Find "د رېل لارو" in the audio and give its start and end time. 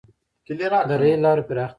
0.89-1.43